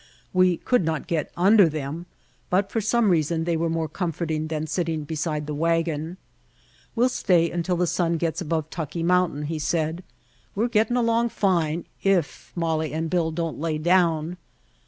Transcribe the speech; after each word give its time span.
We 0.33 0.57
could 0.57 0.83
not 0.83 1.05
get 1.05 1.31
under 1.37 1.69
them, 1.69 2.07
but 2.49 2.71
for 2.71 2.81
some 2.81 3.09
reason 3.11 3.43
they 3.43 3.55
were 3.55 3.69
more 3.69 3.87
comforting 3.87 4.47
than 4.47 4.65
sitting 4.65 5.03
beside 5.03 5.45
the 5.45 5.53
wagon. 5.53 6.17
''We'll 6.97 7.07
stay 7.07 7.51
until 7.51 7.75
the 7.77 7.85
sun 7.85 8.17
gets 8.17 8.41
above 8.41 8.71
Tucki 8.71 9.03
Mountain," 9.03 9.43
he 9.43 9.59
said. 9.59 10.03
"We're 10.55 10.69
getting 10.73 10.97
alone 10.97 11.29
fine, 11.29 11.85
if 12.01 12.51
Molly 12.55 12.93
and 12.93 13.11
Bill 13.11 13.29
don't 13.29 13.59
lay 13.59 13.77
down." 13.77 14.37